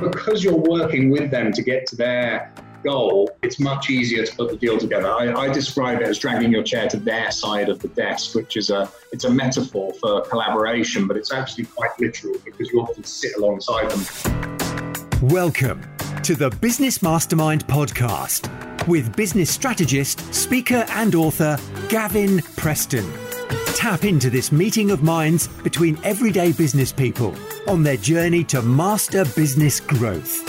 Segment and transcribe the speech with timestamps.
[0.00, 2.52] because you're working with them to get to their
[2.84, 5.08] goal, it's much easier to put the deal together.
[5.08, 8.56] I, I, describe it as dragging your chair to their side of the desk, which
[8.56, 13.02] is a it's a metaphor for collaboration, but it's actually quite literal because you often
[13.02, 15.28] sit alongside them.
[15.28, 15.82] Welcome
[16.22, 18.48] to the Business Mastermind podcast
[18.86, 21.58] with business strategist, speaker, and author
[21.88, 23.27] Gavin Preston.
[23.74, 27.34] Tap into this meeting of minds between everyday business people
[27.68, 30.44] on their journey to master business growth.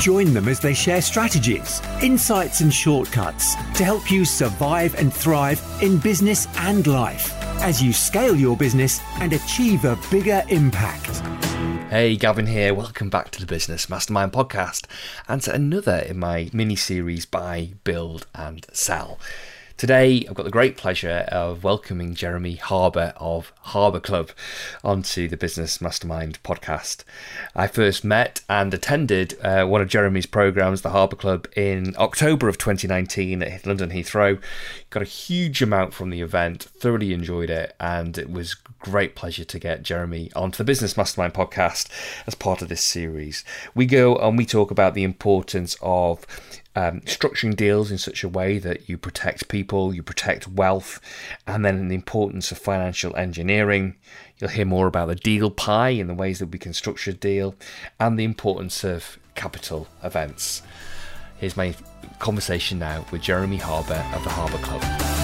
[0.00, 5.62] Join them as they share strategies, insights, and shortcuts to help you survive and thrive
[5.82, 11.22] in business and life as you scale your business and achieve a bigger impact.
[11.90, 12.72] Hey, Gavin here.
[12.72, 14.86] Welcome back to the Business Mastermind podcast
[15.28, 19.18] and to another in my mini series Buy, Build, and Sell.
[19.80, 24.28] Today, I've got the great pleasure of welcoming Jeremy Harbour of Harbour Club
[24.84, 27.02] onto the Business Mastermind podcast.
[27.56, 32.46] I first met and attended uh, one of Jeremy's programs, the Harbour Club, in October
[32.46, 34.38] of 2019 at London Heathrow.
[34.90, 39.44] Got a huge amount from the event, thoroughly enjoyed it, and it was great pleasure
[39.44, 41.88] to get Jeremy onto the Business Mastermind podcast
[42.26, 43.44] as part of this series.
[43.74, 46.26] We go and we talk about the importance of
[46.74, 51.00] um, structuring deals in such a way that you protect people, you protect wealth,
[51.46, 53.96] and then the importance of financial engineering.
[54.38, 57.14] You'll hear more about the deal pie and the ways that we can structure a
[57.14, 57.54] deal,
[57.98, 60.62] and the importance of capital events.
[61.36, 61.74] Here's my
[62.18, 65.19] conversation now with Jeremy Harbour of the Harbour Club.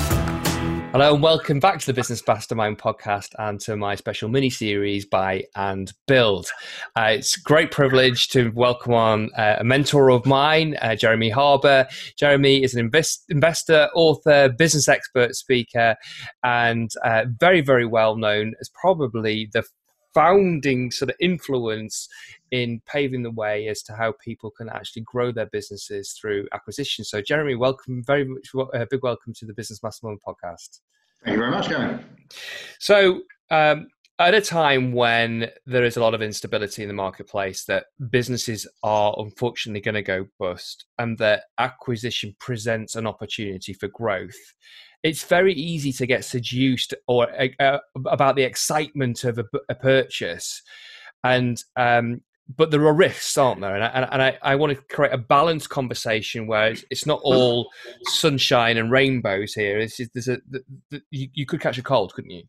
[0.97, 5.05] Hello and welcome back to the Business Mastermind podcast and to my special mini series
[5.05, 6.49] Buy and Build.
[6.97, 11.87] Uh, it's great privilege to welcome on uh, a mentor of mine, uh, Jeremy Harbour.
[12.19, 15.97] Jeremy is an invest- investor, author, business expert, speaker,
[16.43, 19.65] and uh, very, very well known as probably the
[20.17, 22.09] founding sort of influence
[22.51, 27.05] in paving the way as to how people can actually grow their businesses through acquisition.
[27.05, 30.81] So, Jeremy, welcome, very much, a uh, big welcome to the Business Mastermind podcast.
[31.23, 32.03] Thank you very much, Gavin.
[32.79, 33.21] So,
[33.51, 37.85] um, at a time when there is a lot of instability in the marketplace, that
[38.09, 44.55] businesses are unfortunately going to go bust, and that acquisition presents an opportunity for growth,
[45.07, 49.75] it's very easy to get seduced or uh, uh about the excitement of a, a
[49.75, 50.63] purchase,
[51.23, 52.21] and um,
[52.55, 53.75] but there are risks, aren't there?
[53.75, 57.21] And I, and I, I want to create a balanced conversation where it's, it's not
[57.25, 57.69] all
[58.05, 59.79] sunshine and rainbows here.
[59.79, 62.45] It's, there's a, the, the, you, you could catch a cold, couldn't you?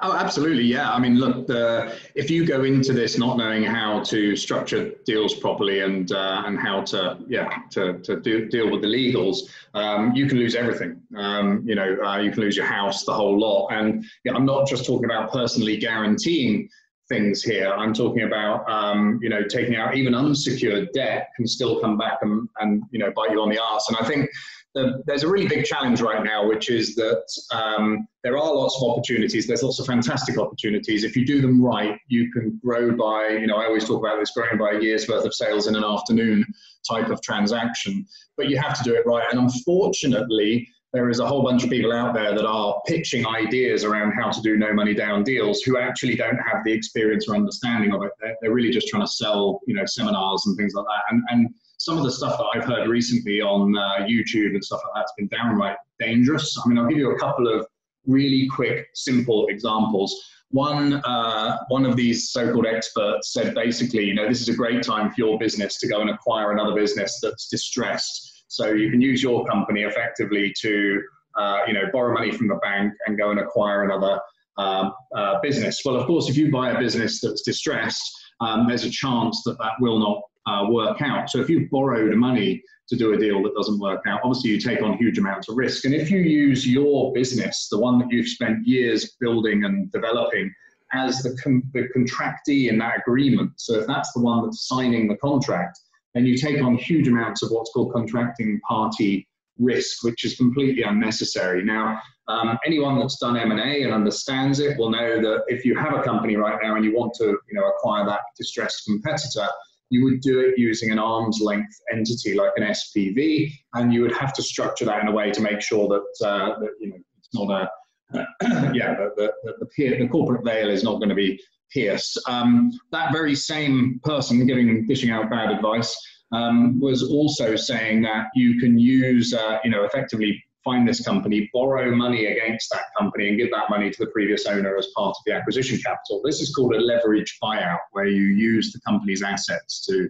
[0.00, 0.64] Oh, absolutely.
[0.64, 0.92] Yeah.
[0.92, 5.34] I mean, look, the, if you go into this not knowing how to structure deals
[5.34, 9.38] properly and uh, and how to yeah to, to do, deal with the legals,
[9.74, 11.00] um, you can lose everything.
[11.16, 13.68] Um, you know, uh, you can lose your house, the whole lot.
[13.68, 16.68] And yeah, I'm not just talking about personally guaranteeing
[17.08, 17.72] things here.
[17.72, 22.18] I'm talking about, um, you know, taking out even unsecured debt can still come back
[22.22, 23.88] and, and you know, bite you on the ass.
[23.88, 24.28] And I think
[24.74, 28.76] the, there's a really big challenge right now, which is that um, there are lots
[28.76, 29.46] of opportunities.
[29.46, 31.04] There's lots of fantastic opportunities.
[31.04, 34.18] If you do them right, you can grow by, you know, I always talk about
[34.18, 36.44] this growing by a year's worth of sales in an afternoon
[36.88, 38.04] type of transaction.
[38.36, 39.26] But you have to do it right.
[39.30, 43.84] And unfortunately, there is a whole bunch of people out there that are pitching ideas
[43.84, 47.34] around how to do no money down deals who actually don't have the experience or
[47.34, 48.12] understanding of it.
[48.20, 51.02] They're, they're really just trying to sell, you know, seminars and things like that.
[51.10, 54.80] And, and some of the stuff that I've heard recently on uh, YouTube and stuff
[54.84, 56.58] like that's been downright dangerous.
[56.64, 57.66] I mean, I'll give you a couple of
[58.06, 60.18] really quick, simple examples.
[60.50, 64.82] One, uh, one of these so-called experts said basically, you know, this is a great
[64.82, 69.02] time for your business to go and acquire another business that's distressed so you can
[69.02, 71.02] use your company effectively to,
[71.36, 74.18] uh, you know, borrow money from the bank and go and acquire another
[74.56, 75.82] um, uh, business.
[75.84, 79.58] Well, of course, if you buy a business that's distressed, um, there's a chance that
[79.58, 81.30] that will not uh, work out.
[81.30, 84.60] So if you've borrowed money to do a deal that doesn't work out, obviously you
[84.60, 85.84] take on huge amounts of risk.
[85.84, 90.52] And if you use your business, the one that you've spent years building and developing,
[90.92, 95.08] as the, con- the contractee in that agreement, so if that's the one that's signing
[95.08, 95.80] the contract,
[96.14, 99.26] then you take on huge amounts of what's called contracting party
[99.58, 101.64] risk, which is completely unnecessary.
[101.64, 105.92] Now, um, anyone that's done M&A and understands it will know that if you have
[105.92, 109.46] a company right now and you want to you know, acquire that distressed competitor,
[109.94, 114.16] you would do it using an arm's length entity like an SPV, and you would
[114.16, 116.96] have to structure that in a way to make sure that, uh, that you know,
[117.18, 117.70] it's not a,
[118.74, 121.40] yeah, the, the, the, peer, the corporate veil is not going to be
[121.72, 122.20] pierced.
[122.28, 125.96] Um, that very same person giving dishing out bad advice
[126.32, 131.50] um, was also saying that you can use, uh, you know, effectively find this company,
[131.52, 135.10] borrow money against that company, and give that money to the previous owner as part
[135.10, 136.22] of the acquisition capital.
[136.24, 140.08] This is called a leverage buyout, where you use the company's assets to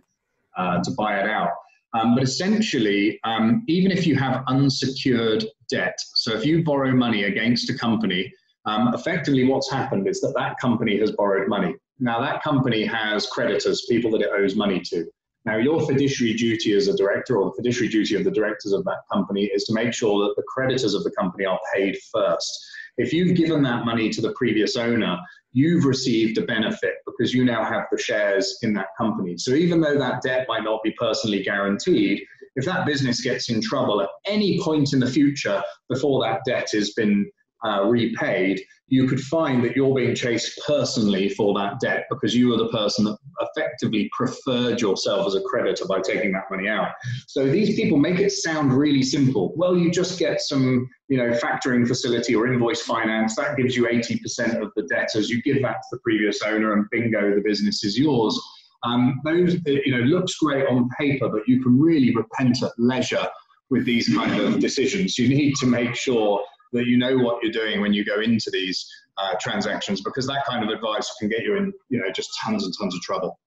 [0.56, 1.50] uh, to buy it out.
[1.94, 7.24] Um, but essentially, um, even if you have unsecured debt, so if you borrow money
[7.24, 8.32] against a company,
[8.66, 11.74] um, effectively what's happened is that that company has borrowed money.
[12.00, 15.06] Now, that company has creditors, people that it owes money to.
[15.46, 18.84] Now, your fiduciary duty as a director or the fiduciary duty of the directors of
[18.84, 22.66] that company is to make sure that the creditors of the company are paid first.
[22.96, 25.18] If you've given that money to the previous owner,
[25.52, 29.36] you've received a benefit because you now have the shares in that company.
[29.36, 32.22] So even though that debt might not be personally guaranteed,
[32.56, 36.68] if that business gets in trouble at any point in the future before that debt
[36.72, 37.28] has been
[37.64, 42.48] uh, repaid, you could find that you're being chased personally for that debt because you
[42.48, 46.92] were the person that effectively preferred yourself as a creditor by taking that money out.
[47.26, 49.54] So these people make it sound really simple.
[49.56, 53.86] Well, you just get some, you know, factoring facility or invoice finance that gives you
[53.86, 55.30] 80% of the debtors.
[55.30, 58.38] You give that to the previous owner, and bingo, the business is yours.
[58.84, 63.26] Um, those, you know, looks great on paper, but you can really repent at leisure
[63.70, 65.18] with these kind of decisions.
[65.18, 66.40] You need to make sure
[66.74, 68.86] that you know what you're doing when you go into these
[69.16, 72.64] uh, transactions because that kind of advice can get you in you know just tons
[72.64, 73.38] and tons of trouble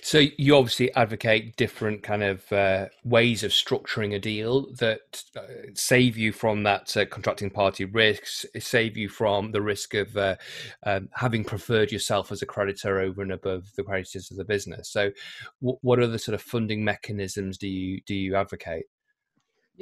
[0.00, 5.42] so you obviously advocate different kind of uh, ways of structuring a deal that uh,
[5.74, 10.36] save you from that uh, contracting party risks, save you from the risk of uh,
[10.84, 14.90] um, having preferred yourself as a creditor over and above the creditors of the business.
[14.90, 15.10] So,
[15.60, 18.84] w- what other sort of funding mechanisms do you do you advocate?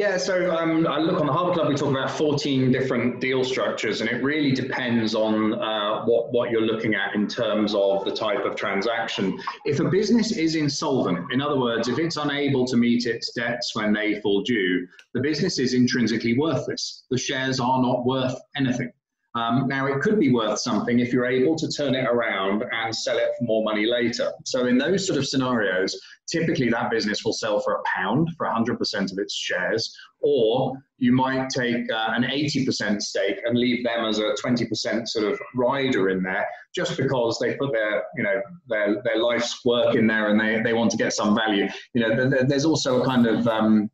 [0.01, 1.69] Yeah, so um, I look on the Harbour Club.
[1.69, 6.51] We talk about 14 different deal structures, and it really depends on uh, what what
[6.51, 9.39] you're looking at in terms of the type of transaction.
[9.67, 13.77] If a business is insolvent, in other words, if it's unable to meet its debts
[13.77, 17.05] when they fall due, the business is intrinsically worthless.
[17.11, 18.91] The shares are not worth anything.
[19.37, 22.95] Um, now, it could be worth something if you're able to turn it around and
[22.95, 24.33] sell it for more money later.
[24.45, 25.97] So, in those sort of scenarios,
[26.31, 31.13] typically that business will sell for a pound for 100% of its shares, or you
[31.13, 36.09] might take uh, an 80% stake and leave them as a 20% sort of rider
[36.09, 40.29] in there, just because they put their, you know, their, their life's work in there
[40.29, 41.69] and they, they want to get some value.
[41.95, 43.91] You know, there's also a kind of um,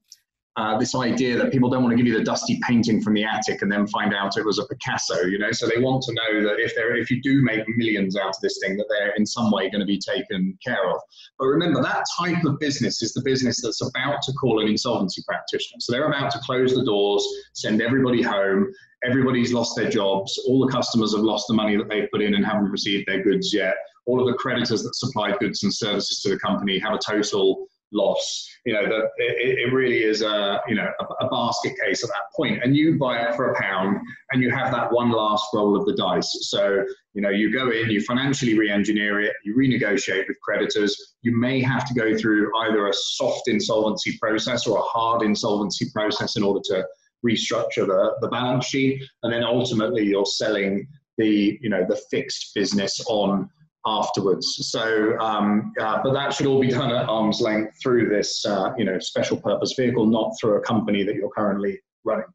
[0.56, 3.22] uh, this idea that people don't want to give you the dusty painting from the
[3.22, 5.52] attic and then find out it was a Picasso, you know.
[5.52, 8.40] So they want to know that if they if you do make millions out of
[8.40, 10.98] this thing, that they're in some way going to be taken care of.
[11.38, 15.22] But remember, that type of business is the business that's about to call an insolvency
[15.28, 15.78] practitioner.
[15.80, 18.72] So they're about to close the doors, send everybody home.
[19.04, 20.38] Everybody's lost their jobs.
[20.48, 23.22] All the customers have lost the money that they've put in and haven't received their
[23.22, 23.74] goods yet.
[24.06, 27.68] All of the creditors that supplied goods and services to the company have a total
[27.96, 28.48] loss.
[28.64, 32.10] You know that it, it, really is a you know a, a, basket case at
[32.10, 32.62] that point.
[32.62, 33.98] and you buy it for a pound,
[34.30, 36.36] and you have that one last roll of the dice.
[36.42, 36.84] So
[37.14, 41.14] you know you go in, you financially re-engineer it, you renegotiate with creditors.
[41.22, 45.86] You may have to go through either a soft insolvency process or a hard insolvency
[45.92, 46.86] process in order to
[47.26, 50.86] restructure the, the balance sheet, and then ultimately you're selling
[51.18, 53.48] the you know the fixed business on
[53.86, 54.58] afterwards.
[54.70, 58.72] So, um, uh, but that should all be done at arm's length through this, uh,
[58.76, 62.26] you know, special purpose vehicle, not through a company that you're currently running.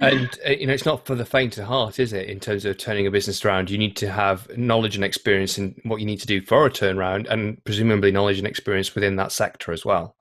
[0.00, 2.28] And uh, you know, it's not for the faint of heart, is it?
[2.28, 5.78] In terms of turning a business around, you need to have knowledge and experience in
[5.84, 9.30] what you need to do for a turnaround, and presumably knowledge and experience within that
[9.30, 10.16] sector as well.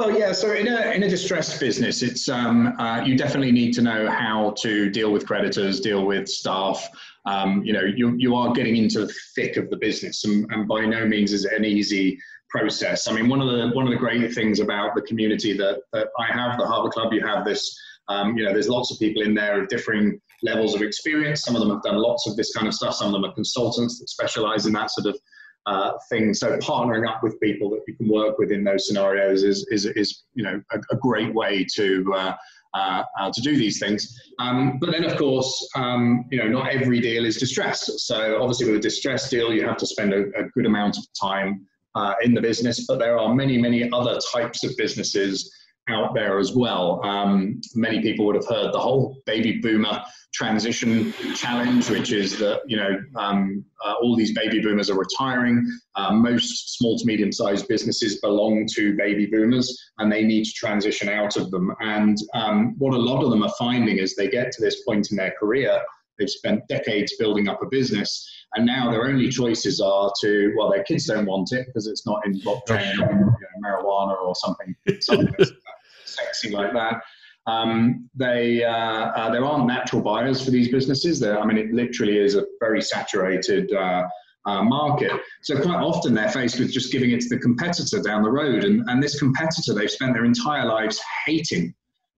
[0.00, 0.32] Well, yeah.
[0.32, 4.08] So in a in a distressed business, it's um, uh, you definitely need to know
[4.10, 6.88] how to deal with creditors, deal with staff,
[7.26, 10.66] um, you know, you, you are getting into the thick of the business, and, and
[10.66, 13.08] by no means is it an easy process.
[13.08, 16.08] I mean, one of the one of the great things about the community that, that
[16.18, 17.78] I have, the Harbour Club, you have this.
[18.08, 21.42] Um, you know, there's lots of people in there of differing levels of experience.
[21.42, 22.94] Some of them have done lots of this kind of stuff.
[22.94, 25.20] Some of them are consultants that specialize in that sort of
[25.66, 26.34] uh, thing.
[26.34, 29.86] So partnering up with people that you can work with in those scenarios is is,
[29.86, 32.34] is you know a, a great way to uh,
[32.74, 34.16] uh, uh, to do these things.
[34.38, 38.06] Um, but then, of course, um, you know, not every deal is distressed.
[38.06, 41.04] So obviously, with a distressed deal, you have to spend a, a good amount of
[41.20, 42.86] time uh, in the business.
[42.86, 45.52] But there are many, many other types of businesses
[45.88, 47.04] out there as well.
[47.04, 50.02] Um, many people would have heard the whole baby boomer
[50.32, 55.64] transition challenge, which is that you know um, uh, all these baby boomers are retiring.
[55.96, 60.52] Uh, most small to medium sized businesses belong to baby boomers, and they need to
[60.52, 61.74] transition out of them.
[61.80, 65.10] And um, what a lot of them are finding is they get to this point
[65.10, 65.80] in their career.
[66.18, 70.70] They've spent decades building up a business, and now their only choices are to well,
[70.70, 74.34] their kids don't want it because it's not in blockchain or you know, marijuana or
[74.36, 75.34] something, something
[76.04, 77.02] sexy like that.
[77.50, 81.20] Um, they, uh, uh, there aren't natural buyers for these businesses.
[81.20, 84.04] There, I mean, it literally is a very saturated uh,
[84.46, 85.12] uh, market.
[85.42, 88.64] So quite often they're faced with just giving it to the competitor down the road,
[88.64, 91.74] and, and this competitor they've spent their entire lives hating.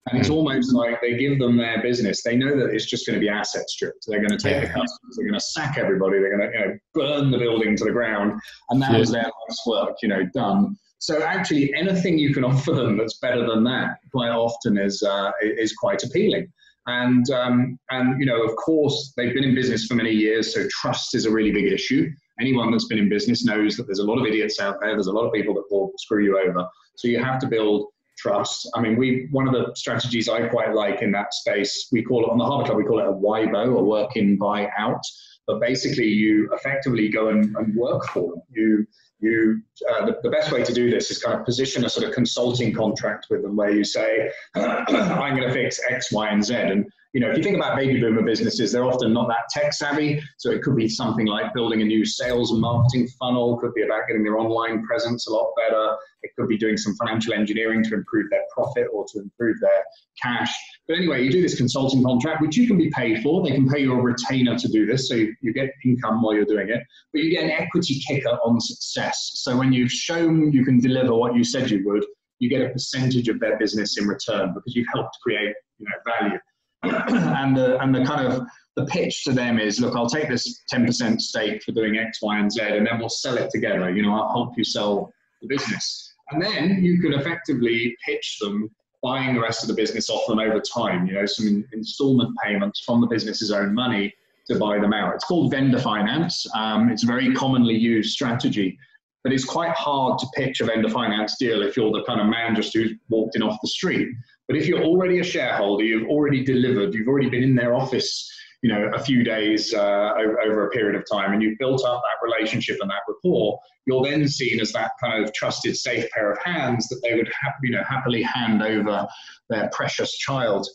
[0.09, 0.33] And it's hmm.
[0.33, 2.23] almost like they give them their business.
[2.23, 4.05] They know that it's just going to be asset stripped.
[4.05, 4.67] They're going to take yeah.
[4.67, 5.15] the customers.
[5.15, 6.19] They're going to sack everybody.
[6.19, 8.33] They're going to you know, burn the building to the ground,
[8.69, 8.99] and that yeah.
[8.99, 10.75] was their life's work, you know, done.
[11.03, 15.31] So actually, anything you can offer them that's better than that, quite often is uh,
[15.41, 16.47] is quite appealing.
[16.87, 20.65] And um, and you know, of course, they've been in business for many years, so
[20.69, 22.09] trust is a really big issue.
[22.39, 24.91] Anyone that's been in business knows that there's a lot of idiots out there.
[24.91, 26.65] There's a lot of people that will screw you over.
[26.95, 28.69] So you have to build trust.
[28.73, 32.23] I mean, we one of the strategies I quite like in that space, we call
[32.23, 35.03] it on the Harbour Club, we call it a WIBO, a work in buy out.
[35.47, 38.41] But basically, you effectively go and, and work for them.
[38.49, 38.87] You
[39.23, 42.05] you uh, the, the, best way to do this is kind of position a sort
[42.05, 46.43] of consulting contract with them where you say i'm going to fix x y and
[46.43, 46.53] z.
[46.53, 49.73] And you know if you think about baby boomer businesses they're often not that tech
[49.73, 53.73] savvy so it could be something like building a new sales and marketing funnel could
[53.73, 57.33] be about getting their online presence a lot better it could be doing some financial
[57.33, 59.83] engineering to improve their profit or to improve their
[60.21, 60.49] cash.
[60.87, 63.43] But anyway, you do this consulting contract, which you can be paid for.
[63.43, 66.33] They can pay you a retainer to do this, so you, you get income while
[66.33, 66.81] you're doing it.
[67.11, 69.31] But you get an equity kicker on success.
[69.35, 72.05] So when you've shown you can deliver what you said you would,
[72.39, 76.13] you get a percentage of their business in return because you've helped create you know,
[76.19, 76.39] value.
[76.83, 80.63] And the and the kind of the pitch to them is, look, I'll take this
[80.73, 83.91] 10% stake for doing X, Y, and Z, and then we'll sell it together.
[83.91, 86.13] You know, I'll help you sell the business.
[86.31, 88.69] And then you can effectively pitch them
[89.03, 92.79] buying the rest of the business off them over time, you know, some installment payments
[92.79, 94.13] from the business's own money
[94.47, 95.13] to buy them out.
[95.13, 96.47] It's called vendor finance.
[96.55, 98.77] Um, it's a very commonly used strategy,
[99.23, 102.27] but it's quite hard to pitch a vendor finance deal if you're the kind of
[102.27, 104.07] man just who's walked in off the street.
[104.47, 108.29] But if you're already a shareholder, you've already delivered, you've already been in their office
[108.63, 111.83] you know a few days uh, over, over, a period of time and you've built
[111.85, 116.09] up that relationship and that rapport you're then seen as that kind of trusted safe
[116.11, 119.05] pair of hands that they would ha- you know happily hand over
[119.49, 120.65] their precious child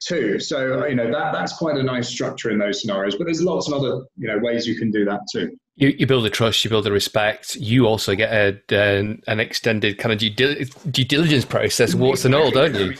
[0.00, 0.38] to.
[0.38, 3.66] So you know that that's quite a nice structure in those scenarios but there's lots
[3.66, 6.64] of other you know ways you can do that too you, you build a trust,
[6.64, 7.54] you build a respect.
[7.54, 12.34] You also get a, an, an extended kind of due, due diligence process, warts and
[12.34, 12.94] all, don't you?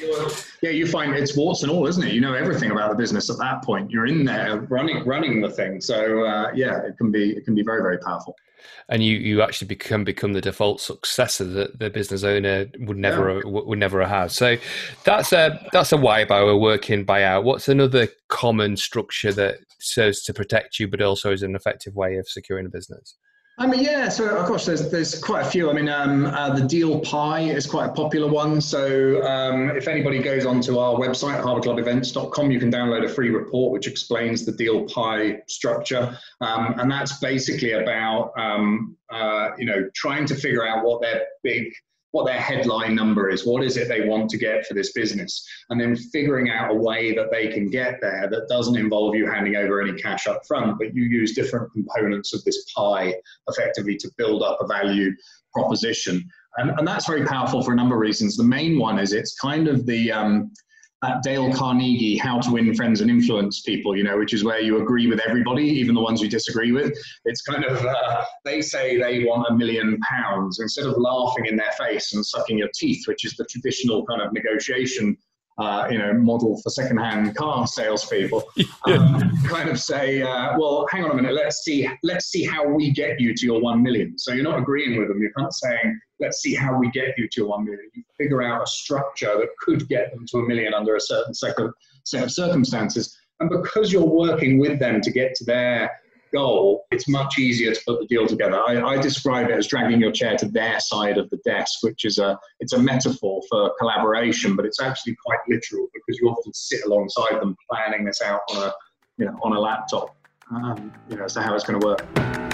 [0.62, 2.12] Yeah, you find it's warts and all, isn't it?
[2.12, 3.90] You know everything about the business at that point.
[3.90, 5.80] You're in there running running the thing.
[5.80, 8.36] So uh, yeah, it can be it can be very very powerful
[8.88, 13.34] and you you actually become become the default successor that the business owner would never
[13.34, 13.42] yeah.
[13.44, 14.32] would never have.
[14.32, 14.56] So
[15.04, 17.44] that's a that's a WIBO, a working buyout.
[17.44, 22.16] What's another common structure that serves to protect you, but also is an effective way
[22.16, 23.16] of securing a business?
[23.60, 24.08] I mean, yeah.
[24.08, 25.68] So of course, there's there's quite a few.
[25.68, 28.60] I mean, um, uh, the deal pie is quite a popular one.
[28.60, 33.72] So um, if anybody goes onto our website, harbourclubevents.com, you can download a free report
[33.72, 39.90] which explains the deal pie structure, um, and that's basically about um, uh, you know
[39.92, 41.72] trying to figure out what their big
[42.12, 45.46] what their headline number is, what is it they want to get for this business,
[45.68, 49.30] and then figuring out a way that they can get there that doesn't involve you
[49.30, 53.14] handing over any cash up front, but you use different components of this pie
[53.48, 55.10] effectively to build up a value
[55.52, 56.26] proposition.
[56.56, 58.36] And, and that's very powerful for a number of reasons.
[58.36, 60.50] The main one is it's kind of the um,
[61.02, 64.60] that Dale Carnegie, How to Win Friends and Influence People, you know, which is where
[64.60, 66.92] you agree with everybody, even the ones you disagree with.
[67.24, 70.58] It's kind of, uh, they say they want a million pounds.
[70.58, 74.22] Instead of laughing in their face and sucking your teeth, which is the traditional kind
[74.22, 75.16] of negotiation
[75.58, 78.44] uh, you know, model for secondhand car salespeople,
[78.86, 82.66] um, kind of say, uh, well, hang on a minute, let's see, let's see how
[82.66, 84.16] we get you to your one million.
[84.18, 85.20] So you're not agreeing with them.
[85.20, 87.90] You're kind of saying, let's see how we get you to your one million.
[87.94, 91.34] You figure out a structure that could get them to a million under a certain
[91.34, 91.74] set of,
[92.04, 93.16] set of circumstances.
[93.40, 95.90] And because you're working with them to get to their
[96.32, 98.58] goal, it's much easier to put the deal together.
[98.58, 102.04] I, I, describe it as dragging your chair to their side of the desk, which
[102.04, 106.52] is a it's a metaphor for collaboration, but it's actually quite literal because you often
[106.54, 108.72] sit alongside them planning this out on a
[109.16, 110.16] you know on a laptop.
[110.50, 112.47] Um, you know, so how it's going to work.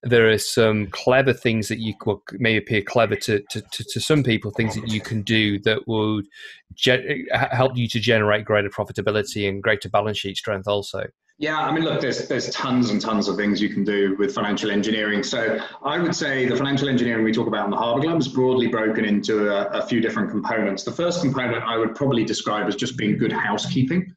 [0.04, 4.00] there are some clever things that you well, may appear clever to, to, to, to,
[4.00, 6.28] some people, things that you can do that would
[6.76, 11.08] ge- help you to generate greater profitability and greater balance sheet strength also.
[11.40, 14.34] Yeah, I mean, look, there's there's tons and tons of things you can do with
[14.34, 15.22] financial engineering.
[15.22, 18.28] So I would say the financial engineering we talk about in the Harbour Club is
[18.28, 20.84] broadly broken into a, a few different components.
[20.84, 24.14] The first component I would probably describe as just being good housekeeping.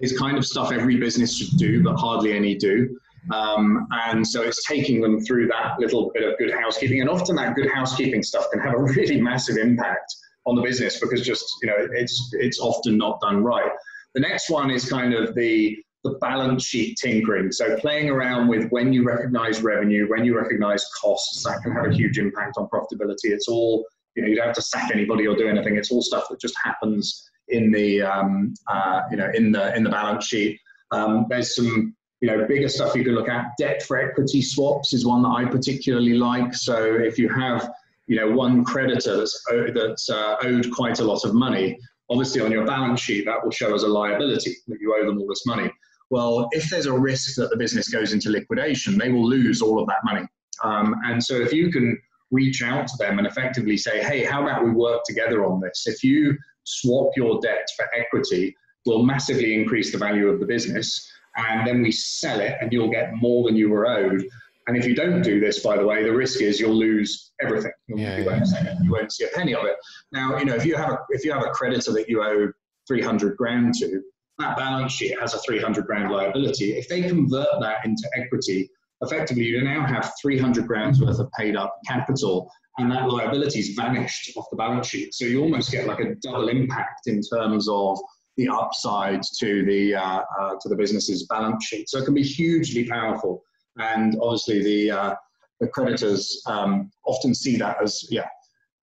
[0.00, 2.98] Is kind of stuff every business should do, but hardly any do.
[3.30, 7.00] Um, and so it's taking them through that little bit of good housekeeping.
[7.00, 10.12] And often that good housekeeping stuff can have a really massive impact
[10.44, 13.70] on the business because just, you know, it's, it's often not done right.
[14.14, 17.52] The next one is kind of the, the balance sheet tinkering.
[17.52, 21.86] So playing around with when you recognize revenue, when you recognize costs, that can have
[21.86, 23.26] a huge impact on profitability.
[23.26, 23.84] It's all,
[24.16, 25.76] you know, you don't have to sack anybody or do anything.
[25.76, 29.84] It's all stuff that just happens in the, um, uh, you know, in the, in
[29.84, 30.58] the balance sheet.
[30.90, 33.46] Um, there's some you know, bigger stuff you can look at.
[33.58, 36.54] Debt for equity swaps is one that I particularly like.
[36.54, 37.68] So if you have,
[38.06, 39.44] you know, one creditor that's,
[39.74, 41.76] that's uh, owed quite a lot of money,
[42.08, 45.18] obviously on your balance sheet that will show as a liability that you owe them
[45.18, 45.68] all this money.
[46.12, 49.80] Well, if there's a risk that the business goes into liquidation, they will lose all
[49.80, 50.26] of that money.
[50.62, 51.98] Um, and so if you can
[52.30, 55.86] reach out to them and effectively say, hey, how about we work together on this?
[55.86, 58.54] If you swap your debt for equity,
[58.84, 62.90] we'll massively increase the value of the business and then we sell it and you'll
[62.90, 64.22] get more than you were owed.
[64.66, 67.72] And if you don't do this, by the way, the risk is you'll lose everything.
[67.88, 68.76] Yeah, you, won't yeah.
[68.82, 69.76] you, won't see a penny of it.
[70.12, 72.52] Now, you know, if you have a if you have a creditor that you owe
[72.86, 74.02] 300 grand to,
[74.42, 76.76] that balance sheet has a 300 grand liability.
[76.76, 78.68] If they convert that into equity,
[79.00, 84.32] effectively you now have 300 grand's worth of paid up capital and that liability's vanished
[84.36, 85.14] off the balance sheet.
[85.14, 87.98] So you almost get like a double impact in terms of
[88.36, 91.90] the upside to the uh, uh, to the business's balance sheet.
[91.90, 93.42] So it can be hugely powerful,
[93.78, 95.14] and obviously the uh,
[95.60, 98.28] the creditors um, often see that as yeah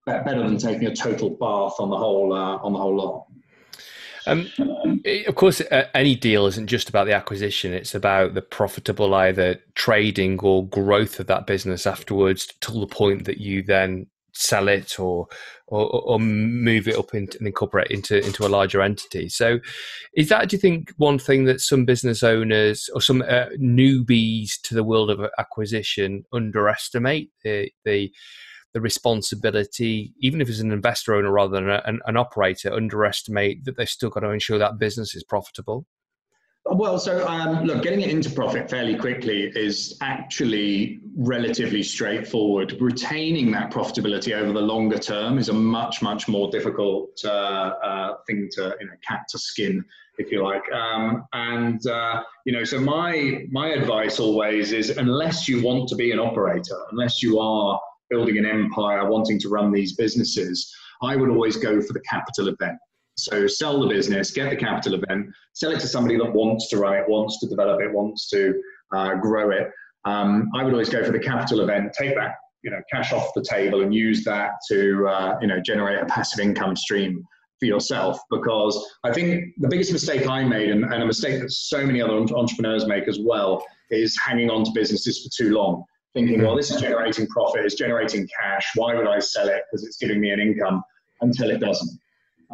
[0.06, 3.26] better than taking a total bath on the whole uh, on the whole lot.
[4.30, 4.50] Um,
[5.28, 9.60] of course, uh, any deal isn't just about the acquisition; it's about the profitable either
[9.76, 15.00] trading or growth of that business afterwards, till the point that you then sell it
[15.00, 15.28] or
[15.68, 19.30] or, or move it up and incorporate into into a larger entity.
[19.30, 19.60] So,
[20.16, 24.52] is that do you think one thing that some business owners or some uh, newbies
[24.64, 28.12] to the world of acquisition underestimate the the
[28.74, 33.78] the responsibility, even if it's an investor owner rather than an, an operator, underestimate that
[33.78, 35.86] they've still got to ensure that business is profitable?
[36.66, 42.78] Well, so um, look, getting it into profit fairly quickly is actually relatively straightforward.
[42.80, 48.18] Retaining that profitability over the longer term is a much, much more difficult uh, uh,
[48.28, 49.84] thing to, you know, cat to skin,
[50.20, 50.62] if you like.
[50.72, 55.96] Um, and uh, you know, so my my advice always is, unless you want to
[55.96, 57.80] be an operator, unless you are
[58.10, 62.48] building an empire, wanting to run these businesses, I would always go for the capital
[62.48, 62.78] event.
[63.18, 66.78] So sell the business, get the capital event, sell it to somebody that wants to
[66.78, 68.54] run it, wants to develop it, wants to
[68.96, 69.70] uh, grow it.
[70.06, 73.34] Um, I would always go for the capital event, take that you know cash off
[73.36, 77.24] the table and use that to uh, you know generate a passive income stream
[77.60, 81.52] for yourself because I think the biggest mistake I made and, and a mistake that
[81.52, 85.84] so many other entrepreneurs make as well is hanging on to businesses for too long
[86.20, 89.86] thinking well this is generating profit it's generating cash why would I sell it because
[89.86, 90.84] it's giving me an income
[91.22, 92.00] until it doesn't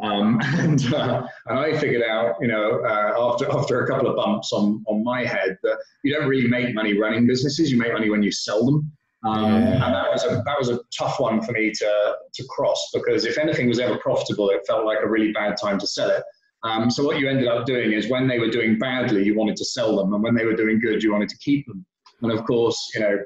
[0.01, 4.15] um, and, uh, and I figured out, you know, uh, after after a couple of
[4.17, 7.71] bumps on on my head, that you don't really make money running businesses.
[7.71, 8.91] You make money when you sell them.
[9.25, 9.85] Um, yeah.
[9.85, 13.25] And that was a that was a tough one for me to to cross because
[13.25, 16.23] if anything was ever profitable, it felt like a really bad time to sell it.
[16.63, 19.55] Um, so what you ended up doing is when they were doing badly, you wanted
[19.57, 21.85] to sell them, and when they were doing good, you wanted to keep them.
[22.21, 23.17] And of course, you know,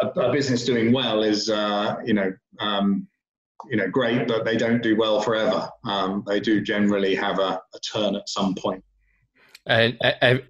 [0.00, 3.08] a, a business doing well is uh, you know um,
[3.70, 5.68] you know, great, but they don't do well forever.
[5.84, 8.84] Um, they do generally have a, a turn at some point.
[9.66, 9.96] And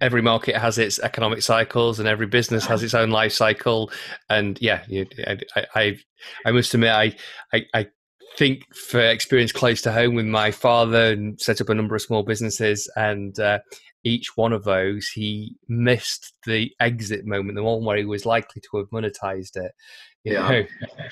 [0.01, 3.89] every market has its economic cycles, and every business has its own life cycle.
[4.29, 4.83] And yeah,
[5.25, 5.97] I, I,
[6.45, 7.15] I must admit, I,
[7.53, 7.87] I, I
[8.37, 12.01] think for experience close to home with my father and set up a number of
[12.01, 13.59] small businesses and uh,
[14.05, 18.61] each one of those he missed the exit moment the one where he was likely
[18.61, 19.71] to have monetized it
[20.23, 20.63] yeah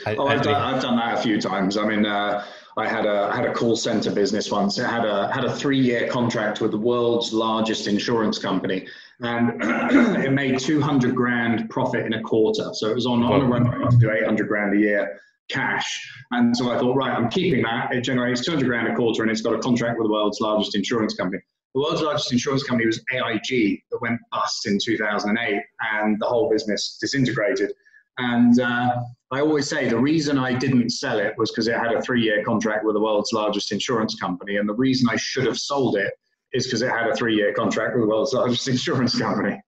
[0.08, 2.45] oh, I've, done, I've done that a few times i mean uh,
[2.77, 5.53] i had a I had a call center business once it had a had a
[5.53, 8.88] three year contract with the world's largest insurance company
[9.19, 9.62] and
[10.25, 13.67] it made 200 grand profit in a quarter so it was on, on a run
[13.67, 16.10] rate to do 800 grand a year cash.
[16.32, 17.93] And so I thought, right, I'm keeping that.
[17.93, 20.75] It generates 200 grand a quarter and it's got a contract with the world's largest
[20.75, 21.41] insurance company.
[21.73, 25.62] The world's largest insurance company was AIG that went bust in 2008
[25.93, 27.73] and the whole business disintegrated.
[28.19, 31.93] And uh, I always say the reason I didn't sell it was because it had
[31.93, 34.57] a three year contract with the world's largest insurance company.
[34.57, 36.13] And the reason I should have sold it
[36.53, 39.59] is because it had a three year contract with the world's largest insurance company.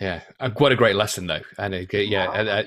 [0.00, 2.64] Yeah, uh, what a great lesson though, and uh, yeah, uh,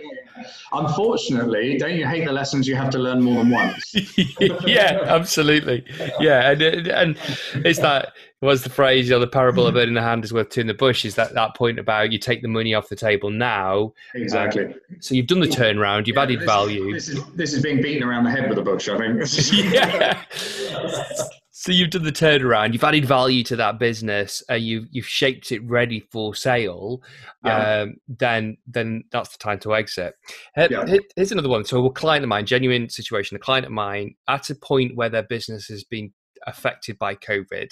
[0.72, 3.94] Unfortunately, don't you hate the lessons you have to learn more than once?
[4.66, 5.84] yeah, absolutely.
[6.20, 7.18] Yeah, and and
[7.66, 10.32] it's that was the phrase, you know, the parable of bird in the hand is
[10.32, 11.04] worth two in the bush.
[11.04, 13.94] Is that that point about you take the money off the table now?
[14.14, 14.66] Exactly.
[14.66, 16.94] Um, so you've done the turnaround, you've yeah, added this value.
[16.94, 18.88] Is, this is this is being beaten around the head with a bush.
[18.88, 19.74] I think.
[19.74, 20.24] yeah.
[21.60, 25.52] So you've done the turnaround, you've added value to that business, uh, you've you've shaped
[25.52, 27.02] it ready for sale.
[27.44, 27.82] Yeah.
[27.82, 30.14] Um, then then that's the time to exit.
[30.56, 30.86] Uh, yeah.
[31.16, 31.66] Here's another one.
[31.66, 35.10] So a client of mine, genuine situation, a client of mine at a point where
[35.10, 36.14] their business has been
[36.46, 37.70] affected by COVID,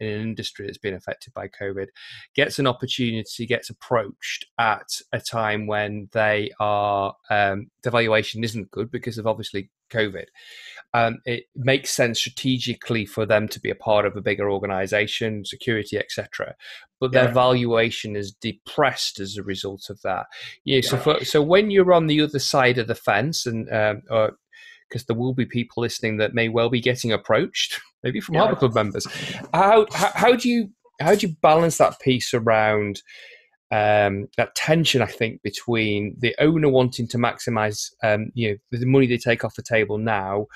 [0.00, 1.86] in an industry that's been affected by COVID,
[2.34, 8.72] gets an opportunity, gets approached at a time when they are um, the valuation isn't
[8.72, 10.26] good because of obviously COVID
[10.94, 15.44] um, it makes sense strategically for them to be a part of a bigger organization,
[15.44, 16.54] security, etc.
[16.98, 17.32] But their yeah.
[17.32, 20.26] valuation is depressed as a result of that.
[20.64, 20.76] Yeah.
[20.76, 20.80] yeah.
[20.82, 24.02] So, for, so when you're on the other side of the fence, and um,
[24.88, 28.42] because there will be people listening that may well be getting approached, maybe from yeah.
[28.42, 29.06] Harbour Club members,
[29.52, 30.70] how, how how do you
[31.00, 33.02] how do you balance that piece around?
[33.70, 38.86] Um, that tension, I think, between the owner wanting to maximize, um, you know, the
[38.86, 40.46] money they take off the table now,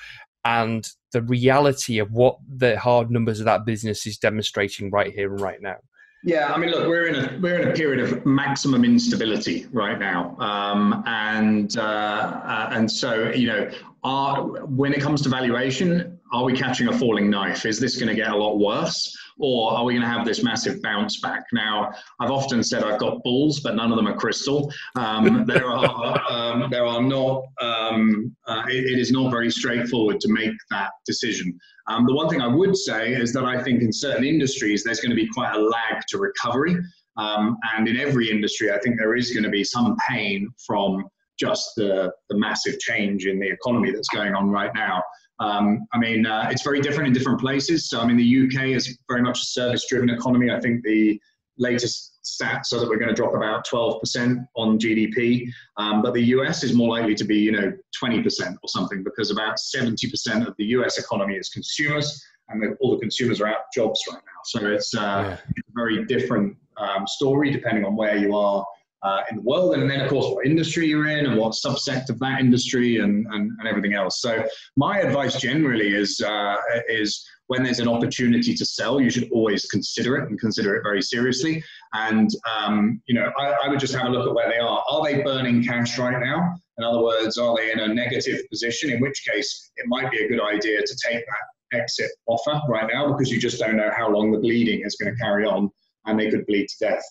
[0.45, 5.31] and the reality of what the hard numbers of that business is demonstrating right here
[5.31, 5.77] and right now.
[6.25, 9.99] Yeah, I mean, look, we're in a we're in a period of maximum instability right
[9.99, 13.69] now, um, and uh, uh, and so you know,
[14.05, 17.65] are, when it comes to valuation, are we catching a falling knife?
[17.65, 19.15] Is this going to get a lot worse?
[19.39, 21.43] Or are we going to have this massive bounce back?
[21.53, 24.71] Now, I've often said I've got balls, but none of them are crystal.
[24.95, 27.43] Um, there are um, there are not.
[27.61, 31.57] Um, uh, it, it is not very straightforward to make that decision.
[31.87, 34.99] Um, the one thing I would say is that I think in certain industries there's
[34.99, 36.77] going to be quite a lag to recovery,
[37.17, 41.05] um, and in every industry I think there is going to be some pain from
[41.39, 45.01] just the, the massive change in the economy that's going on right now.
[45.39, 47.89] Um, I mean, uh, it's very different in different places.
[47.89, 50.51] So, I mean, the UK is very much a service driven economy.
[50.51, 51.19] I think the
[51.57, 55.49] latest stats are that we're going to drop about 12% on GDP.
[55.77, 58.25] Um, but the US is more likely to be, you know, 20%
[58.63, 62.99] or something because about 70% of the US economy is consumers and the, all the
[62.99, 64.41] consumers are out of jobs right now.
[64.45, 65.53] So it's uh, yeah.
[65.57, 68.65] a very different um, story depending on where you are
[69.03, 72.09] uh, in the world, and then of course what industry you're in and what subsect
[72.09, 74.21] of that industry and, and, and everything else.
[74.21, 74.43] So
[74.75, 76.55] my advice generally is uh,
[76.87, 80.83] is when there's an opportunity to sell, you should always consider it and consider it
[80.83, 81.63] very seriously.
[81.93, 84.83] And um, you know, I, I would just have a look at where they are.
[84.89, 86.55] Are they burning cash right now?
[86.77, 88.89] In other words, are they in a negative position?
[88.91, 92.89] In which case, it might be a good idea to take that exit offer right
[92.91, 95.69] now because you just don't know how long the bleeding is going to carry on
[96.05, 97.03] and they could bleed to death.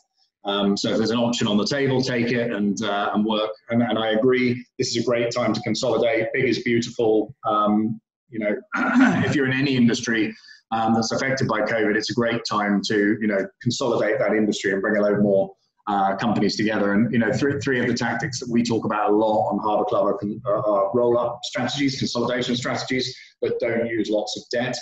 [0.44, 3.50] Um, so if there's an option on the table, take it and, uh, and work.
[3.70, 6.28] And, and, I agree, this is a great time to consolidate.
[6.32, 7.34] Big is beautiful.
[7.46, 8.56] Um, you know,
[9.24, 10.34] if you're in any industry
[10.72, 14.72] um, that's affected by COVID, it's a great time to, you know, consolidate that industry
[14.72, 15.52] and bring a load more
[15.86, 16.94] uh, companies together.
[16.94, 19.58] And, you know, three, three of the tactics that we talk about a lot on
[19.58, 20.06] Harbour Club
[20.46, 24.76] are, are roll-up strategies, consolidation strategies that don't use lots of debt.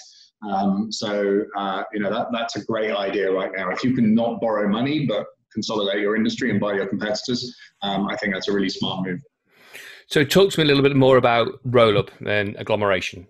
[0.49, 3.71] Um, so, uh, you know, that, that's a great idea right now.
[3.71, 7.57] If you can not borrow money, but consolidate your industry and buy your competitors.
[7.83, 9.21] Um, I think that's a really smart move.
[10.07, 13.27] So, talk to me a little bit more about roll up and agglomeration.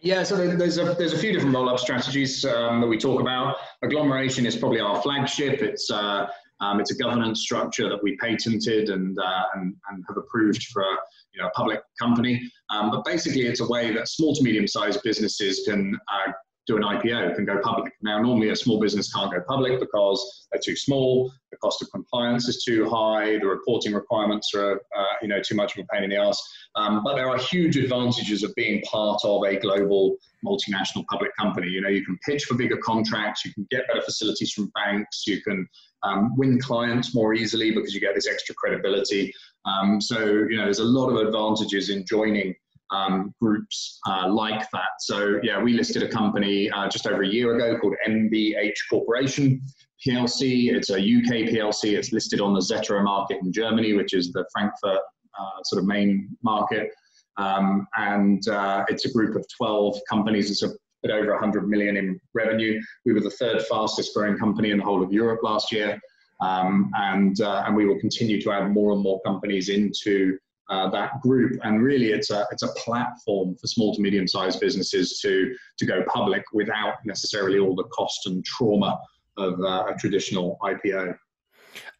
[0.00, 3.20] Yeah, so there's a there's a few different roll up strategies um, that we talk
[3.20, 3.56] about.
[3.82, 5.62] Agglomeration is probably our flagship.
[5.62, 6.26] It's uh,
[6.60, 10.82] um, it's a governance structure that we patented and, uh, and, and have approved for
[10.82, 10.96] a,
[11.32, 12.40] you know, a public company.
[12.70, 16.32] Um, but basically, it's a way that small to medium sized businesses can uh,
[16.66, 17.92] do an IPO, can go public.
[18.02, 21.90] Now, normally a small business can't go public because they're too small, the cost of
[21.90, 25.86] compliance is too high, the reporting requirements are, uh, you know, too much of a
[25.92, 26.42] pain in the ass.
[26.74, 31.68] Um, but there are huge advantages of being part of a global multinational public company.
[31.68, 35.26] You know, you can pitch for bigger contracts, you can get better facilities from banks,
[35.26, 35.68] you can
[36.02, 39.32] um, win clients more easily because you get this extra credibility.
[39.64, 42.54] Um, so, you know, there's a lot of advantages in joining
[42.90, 44.90] um, groups uh, like that.
[45.00, 49.62] So yeah, we listed a company uh, just over a year ago called MBH Corporation
[50.06, 50.72] PLC.
[50.72, 51.96] It's a UK PLC.
[51.96, 55.00] It's listed on the Xetra market in Germany, which is the Frankfurt
[55.38, 56.90] uh, sort of main market.
[57.36, 60.50] Um, and uh, it's a group of 12 companies.
[60.50, 60.70] It's a
[61.02, 62.80] bit over 100 million in revenue.
[63.04, 65.98] We were the third fastest growing company in the whole of Europe last year.
[66.40, 70.38] Um, and, uh, and we will continue to add more and more companies into
[70.70, 71.58] uh, that group.
[71.62, 75.86] And really, it's a it's a platform for small to medium sized businesses to to
[75.86, 78.98] go public without necessarily all the cost and trauma
[79.36, 81.16] of uh, a traditional IPO.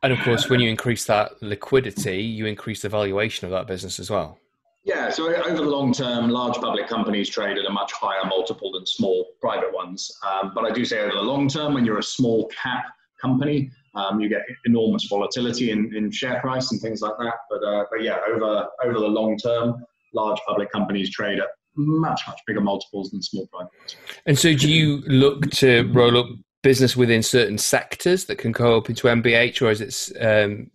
[0.03, 3.99] And of course, when you increase that liquidity, you increase the valuation of that business
[3.99, 4.39] as well.
[4.85, 8.71] Yeah, so over the long term, large public companies trade at a much higher multiple
[8.71, 10.15] than small private ones.
[10.27, 12.85] Um, but I do say over the long term, when you're a small cap
[13.21, 17.35] company, um, you get enormous volatility in, in share price and things like that.
[17.51, 22.23] But, uh, but yeah, over, over the long term, large public companies trade at much,
[22.27, 23.97] much bigger multiples than small private ones.
[24.27, 26.27] And so do you look to roll up
[26.65, 30.71] business within certain sectors that can go up into MBH, or is it um,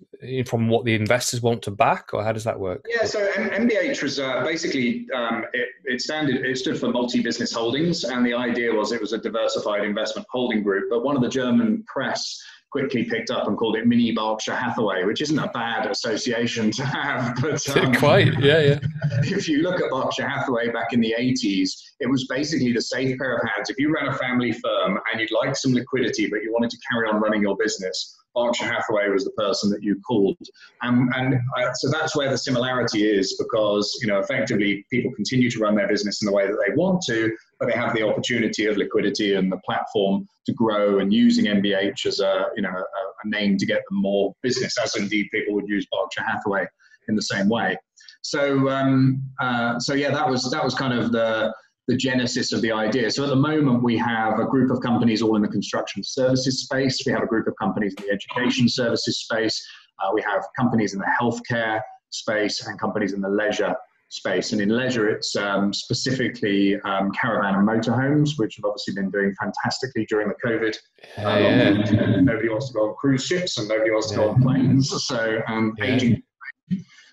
[0.46, 2.86] from what the investors want to back, or how does that work?
[2.88, 8.04] Yeah, so MBH was uh, basically um, it, it, standed it stood for multi-business holdings,
[8.04, 10.90] and the idea was it was a diversified investment holding group.
[10.90, 12.40] But one of the German press
[12.72, 16.86] quickly picked up and called it mini Berkshire Hathaway, which isn't a bad association to
[16.86, 17.36] have.
[17.42, 18.80] But um, quite, yeah, yeah.
[19.24, 23.18] If you look at Berkshire Hathaway back in the 80s, it was basically the safe
[23.18, 23.70] pair of hands.
[23.70, 26.78] If you ran a family firm and you'd like some liquidity, but you wanted to
[26.92, 30.38] carry on running your business, Berkshire Hathaway was the person that you called.
[30.82, 35.50] Um, and uh, so that's where the similarity is because, you know, effectively people continue
[35.50, 38.04] to run their business in the way that they want to, but they have the
[38.04, 42.70] opportunity of liquidity and the platform to grow and using MBH as a, you know,
[42.70, 46.66] a, a name to get them more business, as indeed people would use Berkshire Hathaway
[47.10, 47.78] in the same way.
[48.22, 51.54] So, um, uh, so yeah, that was, that was kind of the,
[51.88, 53.12] the genesis of the idea.
[53.12, 56.64] So at the moment, we have a group of companies all in the construction services
[56.64, 57.02] space.
[57.06, 59.62] We have a group of companies in the education services space.
[60.00, 63.76] Uh, we have companies in the healthcare space and companies in the leisure
[64.10, 64.52] space.
[64.52, 69.34] And in leisure, it's um, specifically um, caravan and motorhomes, which have obviously been doing
[69.40, 70.76] fantastically during the COVID.
[71.18, 72.20] Uh, yeah.
[72.22, 74.24] Nobody wants to go on cruise ships and nobody wants to yeah.
[74.26, 74.90] go on planes.
[75.06, 75.86] So um, yeah.
[75.86, 76.24] aging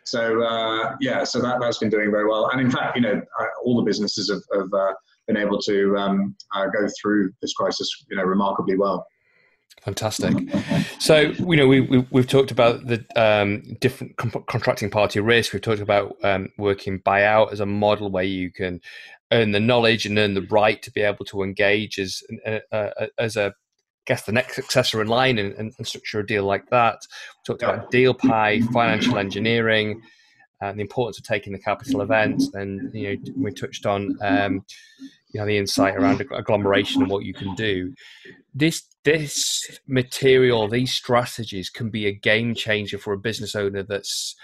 [0.07, 2.49] so uh, yeah, so that that's been doing very well.
[2.53, 4.93] And in fact, you know, uh, all the businesses have, have uh,
[5.27, 9.05] been able to um, uh, go through this crisis, you know, remarkably well.
[9.83, 10.35] Fantastic.
[10.99, 15.53] So you know we, we have talked about the um, different contracting party risk.
[15.53, 18.81] We've talked about um, working buyout as a model where you can
[19.33, 23.07] earn the knowledge and earn the right to be able to engage as uh, uh,
[23.19, 23.55] as a
[24.07, 26.99] guess the next successor in line and, and, structure a deal like that.
[27.03, 30.01] We talked about deal pie, financial engineering,
[30.61, 32.43] and the importance of taking the capital event.
[32.55, 34.65] And you know, we touched on um,
[35.33, 37.93] you know the insight around agglomeration and what you can do.
[38.55, 44.35] This this material, these strategies can be a game changer for a business owner that's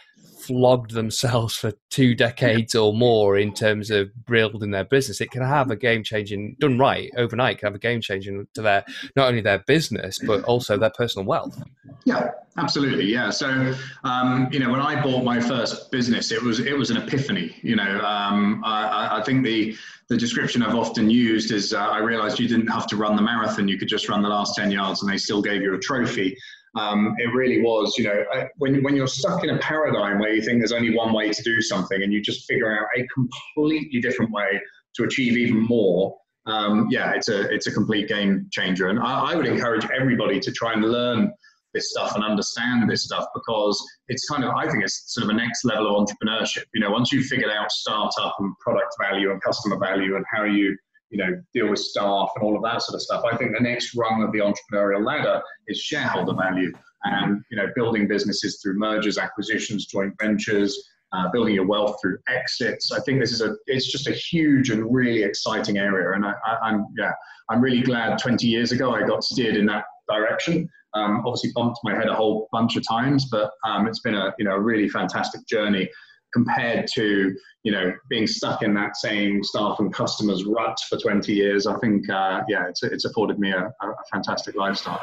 [0.42, 5.20] flogged themselves for two decades or more in terms of building their business.
[5.20, 8.62] It can have a game changing, done right overnight, can have a game changing to
[8.62, 8.84] their
[9.16, 11.60] not only their business but also their personal wealth.
[12.04, 13.04] Yeah, absolutely.
[13.04, 13.30] Yeah.
[13.30, 13.74] So,
[14.04, 17.56] um, you know, when I bought my first business, it was it was an epiphany.
[17.62, 19.76] You know, um, I, I, think the
[20.08, 23.22] the description I've often used is uh, I realized you didn't have to run the
[23.22, 25.78] marathon; you could just run the last ten yards, and they still gave you a
[25.78, 26.36] trophy.
[26.74, 28.24] Um, it really was, you know,
[28.56, 31.42] when, when you're stuck in a paradigm where you think there's only one way to
[31.42, 34.60] do something and you just figure out a completely different way
[34.96, 38.88] to achieve even more, um, yeah, it's a, it's a complete game changer.
[38.88, 41.30] And I, I would encourage everybody to try and learn
[41.74, 45.30] this stuff and understand this stuff because it's kind of, I think it's sort of
[45.30, 46.64] a next level of entrepreneurship.
[46.74, 50.44] You know, once you've figured out startup and product value and customer value and how
[50.44, 50.76] you
[51.12, 53.22] you know, deal with staff and all of that sort of stuff.
[53.30, 56.72] I think the next rung of the entrepreneurial ladder is shareholder value
[57.04, 62.18] and, you know, building businesses through mergers, acquisitions, joint ventures, uh, building your wealth through
[62.28, 62.90] exits.
[62.90, 66.16] I think this is a, it's just a huge and really exciting area.
[66.16, 67.12] And I, am yeah,
[67.50, 70.68] I'm really glad 20 years ago I got steered in that direction.
[70.94, 74.32] Um, obviously bumped my head a whole bunch of times, but um, it's been a,
[74.38, 75.88] you know, a really fantastic journey.
[76.32, 81.32] Compared to you know being stuck in that same staff and customers rut for 20
[81.32, 85.00] years i think uh, yeah it's, it's afforded me a, a, fantastic lifestyle.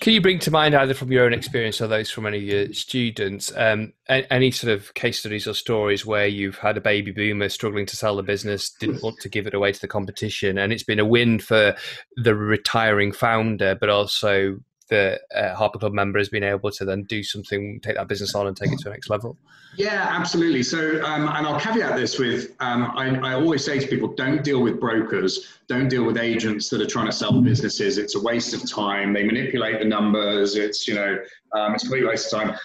[0.00, 2.42] Can you bring to mind either from your own experience or those from any of
[2.44, 7.12] your students um, any sort of case studies or stories where you've had a baby
[7.12, 10.56] boomer struggling to sell the business didn't want to give it away to the competition
[10.56, 11.74] and it's been a win for
[12.16, 14.56] the retiring founder but also
[14.92, 18.34] the uh, Harbour Club member has been able to then do something, take that business
[18.34, 19.38] on and take it to the next level?
[19.74, 20.62] Yeah, absolutely.
[20.62, 24.44] So, um, and I'll caveat this with um, I, I, always say to people don't
[24.44, 27.96] deal with brokers, don't deal with agents that are trying to sell businesses.
[27.96, 29.14] It's a waste of time.
[29.14, 30.56] They manipulate the numbers.
[30.56, 31.16] It's, you know,
[31.56, 32.58] um, it's a complete waste of time.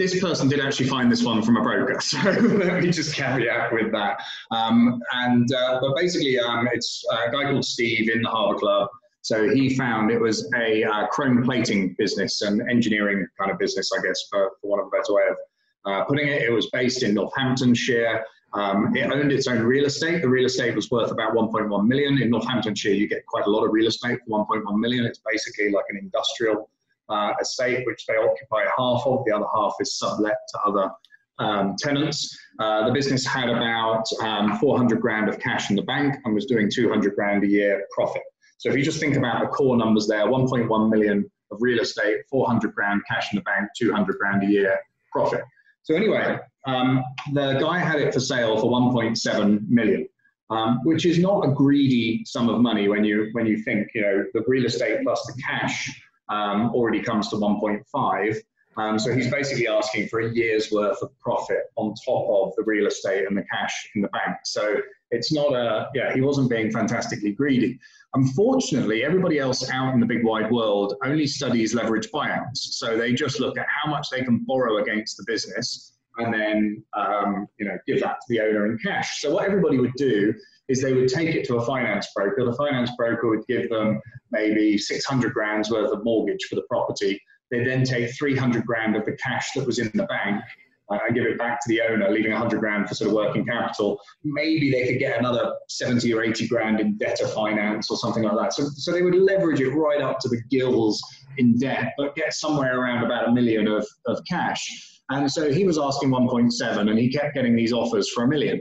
[0.00, 3.72] This person did actually find this one from a broker, so let me just caveat
[3.72, 4.20] with that.
[4.50, 8.88] Um, and uh, but basically, um, it's a guy called Steve in the Harbour Club
[9.22, 13.90] so he found it was a uh, chrome plating business, an engineering kind of business,
[13.96, 15.36] I guess, for, for want of a better way of
[15.84, 16.42] uh, putting it.
[16.42, 18.24] It was based in Northamptonshire.
[18.52, 20.22] Um, it owned its own real estate.
[20.22, 22.20] The real estate was worth about 1.1 million.
[22.20, 25.04] In Northamptonshire, you get quite a lot of real estate for 1.1 million.
[25.04, 26.70] It's basically like an industrial
[27.08, 29.24] uh, estate, which they occupy half of.
[29.26, 30.90] The other half is sublet to other
[31.38, 32.36] um, tenants.
[32.58, 36.46] Uh, the business had about um, 400 grand of cash in the bank and was
[36.46, 38.22] doing 200 grand a year profit.
[38.60, 42.18] So if you just think about the core numbers there, 1.1 million of real estate,
[42.28, 44.78] 400 grand cash in the bank, 200 grand a year
[45.10, 45.40] profit.
[45.82, 50.06] So anyway, um, the guy had it for sale for 1.7 million,
[50.50, 54.02] um, which is not a greedy sum of money when you when you think you
[54.02, 55.90] know the real estate plus the cash
[56.28, 58.36] um, already comes to 1.5.
[58.76, 62.62] Um, so he's basically asking for a year's worth of profit on top of the
[62.64, 64.36] real estate and the cash in the bank.
[64.44, 64.76] So
[65.10, 67.78] it's not a yeah he wasn't being fantastically greedy.
[68.14, 72.58] Unfortunately, everybody else out in the big wide world only studies leverage buyouts.
[72.58, 76.84] So they just look at how much they can borrow against the business and then
[76.96, 79.20] um, you know give that to the owner in cash.
[79.20, 80.34] So what everybody would do
[80.68, 82.44] is they would take it to a finance broker.
[82.44, 87.20] The finance broker would give them maybe 600 grand's worth of mortgage for the property.
[87.50, 90.42] They then take 300 grand of the cash that was in the bank
[90.90, 94.00] and give it back to the owner, leaving 100 grand for sort of working capital,
[94.24, 98.36] maybe they could get another 70 or 80 grand in debtor finance or something like
[98.36, 98.54] that.
[98.54, 101.00] So, so they would leverage it right up to the gills
[101.38, 105.02] in debt, but get somewhere around about a million of, of cash.
[105.10, 108.60] And so he was asking 1.7 and he kept getting these offers for a million.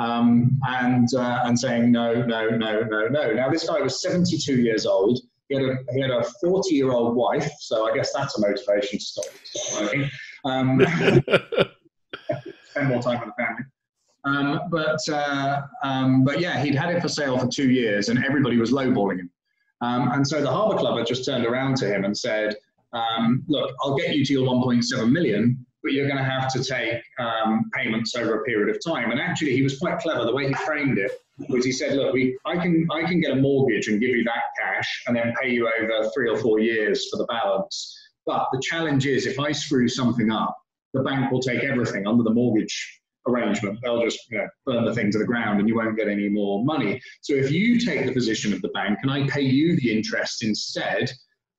[0.00, 3.32] Um, and, uh, and saying no, no, no, no, no.
[3.32, 5.20] Now, this guy was 72 years old.
[5.48, 8.40] He had a, he had a 40 year old wife, so I guess that's a
[8.40, 10.10] motivation to stop, stop working.
[10.44, 10.80] Um,
[12.64, 13.64] spend more time with the family.
[14.24, 18.24] Um, but uh, um, but yeah, he'd had it for sale for two years, and
[18.24, 19.30] everybody was lowballing him.
[19.80, 22.54] Um, and so the Harbour Club had just turned around to him and said,
[22.92, 26.64] um, "Look, I'll get you to your 1.7 million, but you're going to have to
[26.64, 30.24] take um, payments over a period of time." And actually, he was quite clever.
[30.24, 31.12] The way he framed it
[31.50, 34.24] was, he said, "Look, we, I can I can get a mortgage and give you
[34.24, 38.46] that cash, and then pay you over three or four years for the balance." But
[38.52, 40.56] the challenge is if I screw something up,
[40.92, 43.78] the bank will take everything under the mortgage arrangement.
[43.82, 46.28] They'll just you know, burn the thing to the ground and you won't get any
[46.28, 47.00] more money.
[47.22, 50.42] So if you take the position of the bank and I pay you the interest
[50.42, 51.10] instead,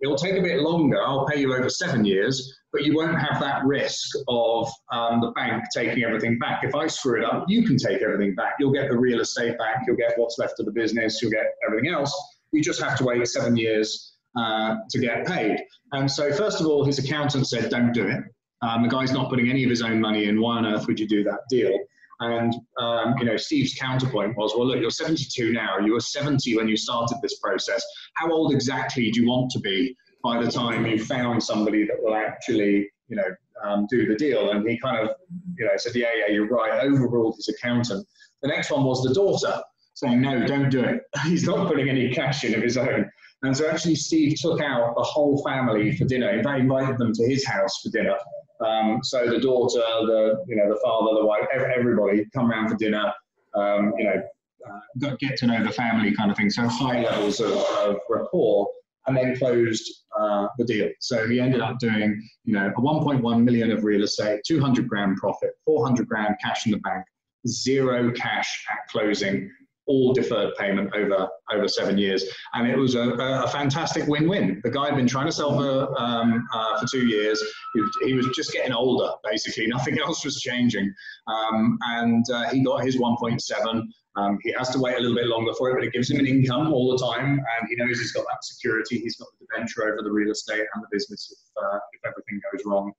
[0.01, 1.01] it'll take a bit longer.
[1.01, 5.31] I'll pay you over seven years, but you won't have that risk of um, the
[5.31, 6.63] bank taking everything back.
[6.63, 8.53] If I screw it up, you can take everything back.
[8.59, 11.45] You'll get the real estate back, you'll get what's left of the business, you'll get
[11.67, 12.13] everything else.
[12.51, 15.57] You just have to wait seven years uh, to get paid.
[15.91, 18.23] And so, first of all, his accountant said, don't do it.
[18.61, 20.41] Um, the guy's not putting any of his own money in.
[20.41, 21.77] Why on earth would you do that deal?
[22.19, 25.79] And um, you know, Steve's counterpoint was, well, look, you're 72 now.
[25.79, 27.83] You were 70 when you started this process.
[28.15, 31.97] How old exactly do you want to be by the time you found somebody that
[31.99, 34.51] will actually, you know, um, do the deal?
[34.51, 35.15] And he kind of,
[35.57, 36.83] you know, said, yeah, yeah, you're right.
[36.83, 38.07] Overruled his accountant.
[38.41, 39.61] The next one was the daughter
[39.95, 41.01] saying, no, don't do it.
[41.23, 43.09] He's not putting any cash in of his own.
[43.45, 46.29] And so actually, Steve took out the whole family for dinner.
[46.29, 48.17] In fact, invited them to his house for dinner.
[48.65, 52.75] Um, so the daughter, the you know, the father, the wife, everybody come around for
[52.75, 53.11] dinner.
[53.53, 54.21] Um, you know,
[54.67, 56.49] uh, get to know the family kind of thing.
[56.49, 58.67] So high levels of, of rapport,
[59.07, 60.89] and then closed uh, the deal.
[60.99, 65.17] So he ended up doing, you know, a 1.1 million of real estate, 200 grand
[65.17, 67.05] profit, 400 grand cash in the bank,
[67.47, 69.49] zero cash at closing,
[69.87, 74.61] all deferred payment over over seven years, and it was a, a fantastic win-win.
[74.63, 77.41] The guy had been trying to sell for um, uh, for two years.
[77.73, 79.67] He was, he was, just getting older, basically.
[79.75, 80.93] Nothing else was changing,
[81.27, 83.81] um, and uh, he got his 1.7.
[84.17, 86.19] Um, he has to wait a little bit longer for it, but it gives him
[86.19, 88.99] an income all the time, and he knows he's got that security.
[88.99, 92.41] He's got the debenture over the real estate and the business if, uh, if everything
[92.51, 92.93] goes wrong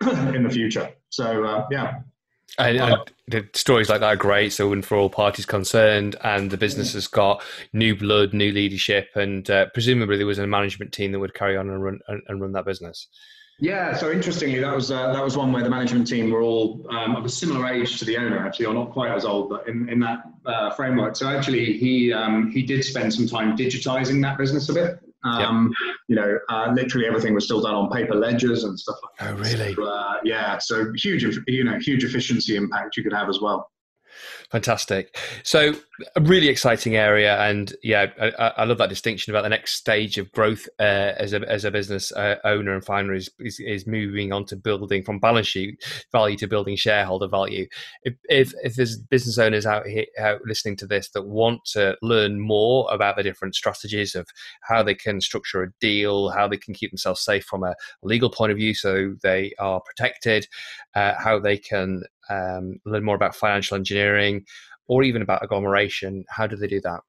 [0.34, 0.90] in the future.
[1.10, 2.00] So uh, yeah,
[2.58, 2.96] And, and,
[3.28, 4.52] the stories like that are great.
[4.52, 9.48] So, for all parties concerned, and the business has got new blood, new leadership, and
[9.48, 12.52] uh, presumably there was a management team that would carry on and run and run
[12.52, 13.08] that business.
[13.58, 16.84] Yeah, so interestingly, that was uh, that was one where the management team were all
[16.90, 19.68] um, of a similar age to the owner, actually, or not quite as old, but
[19.68, 21.14] in, in that uh, framework.
[21.16, 24.98] So actually, he um, he did spend some time digitizing that business a bit.
[25.24, 25.96] Um, yep.
[26.08, 29.34] You know, uh, literally everything was still done on paper ledgers and stuff like that.
[29.34, 29.74] Oh, really?
[29.74, 30.58] So, uh, yeah.
[30.58, 33.71] So huge, you know, huge efficiency impact you could have as well.
[34.50, 35.16] Fantastic.
[35.42, 35.74] So,
[36.16, 40.18] a really exciting area, and yeah, I, I, love that distinction about the next stage
[40.18, 43.86] of growth uh, as a as a business uh, owner and founder is, is, is
[43.86, 47.66] moving on to building from balance sheet value to building shareholder value.
[48.02, 51.96] If if, if there's business owners out here out listening to this that want to
[52.02, 54.26] learn more about the different strategies of
[54.62, 58.30] how they can structure a deal, how they can keep themselves safe from a legal
[58.30, 60.46] point of view, so they are protected,
[60.94, 62.02] uh, how they can
[62.32, 64.44] um, learn more about financial engineering
[64.86, 67.00] or even about agglomeration, how do they do that?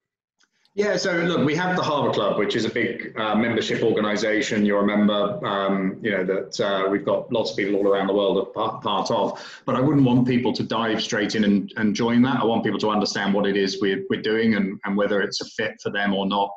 [0.76, 4.66] Yeah, so look, we have the Harbour Club, which is a big uh, membership organisation.
[4.66, 8.12] You'll remember, um, you know, that uh, we've got lots of people all around the
[8.12, 9.40] world are part, part of.
[9.66, 12.40] But I wouldn't want people to dive straight in and, and join that.
[12.40, 15.40] I want people to understand what it is we're, we're doing and, and whether it's
[15.40, 16.50] a fit for them or not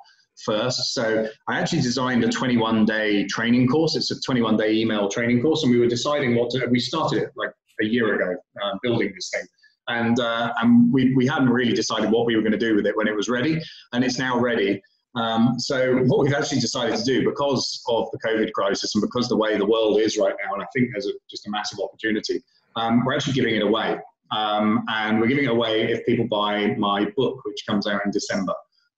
[0.43, 0.95] first.
[0.95, 3.95] So I actually designed a 21 day training course.
[3.95, 7.22] It's a 21 day email training course, and we were deciding what to, we started
[7.22, 7.51] it like
[7.82, 9.45] a year ago, uh, building this thing.
[9.89, 12.86] And, uh, and we, we hadn't really decided what we were going to do with
[12.86, 13.61] it when it was ready,
[13.93, 14.82] and it's now ready.
[15.15, 19.28] Um, so what we've actually decided to do, because of the COVID crisis and because
[19.30, 21.80] the way the world is right now, and I think there's a, just a massive
[21.80, 22.43] opportunity,
[22.75, 23.97] um, we're actually giving it away.
[24.32, 28.11] Um, and we're giving it away if people buy my book, which comes out in
[28.11, 28.53] December.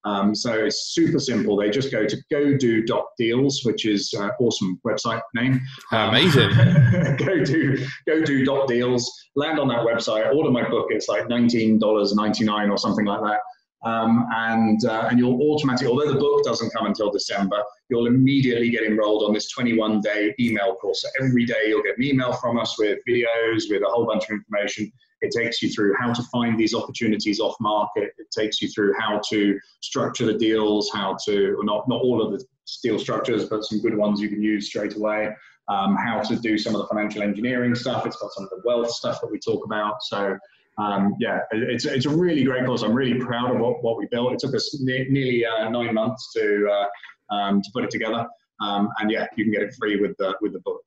[0.05, 1.57] Um, so it's super simple.
[1.57, 5.59] They just go to godo.deals, which is an awesome website name.
[5.91, 6.49] Um, Amazing.
[7.17, 9.11] go do go do deals.
[9.35, 10.33] Land on that website.
[10.33, 10.87] Order my book.
[10.89, 13.39] It's like nineteen dollars ninety nine or something like that.
[13.85, 18.69] Um, and uh, and you'll automatically, although the book doesn't come until December, you'll immediately
[18.69, 21.01] get enrolled on this 21 day email course.
[21.01, 24.25] So every day you'll get an email from us with videos, with a whole bunch
[24.25, 24.91] of information
[25.21, 28.13] it takes you through how to find these opportunities off market.
[28.17, 32.31] It takes you through how to structure the deals, how to, not, not all of
[32.31, 32.43] the
[32.83, 35.29] deal structures, but some good ones you can use straight away.
[35.67, 38.05] Um, how to do some of the financial engineering stuff.
[38.07, 40.01] It's got some of the wealth stuff that we talk about.
[40.01, 40.35] So
[40.79, 42.81] um, yeah, it's, it's a really great course.
[42.81, 44.33] I'm really proud of what, what we built.
[44.33, 48.25] It took us ne- nearly uh, nine months to, uh, um, to put it together.
[48.61, 50.81] Um, and yeah, you can get it free with the, with the book.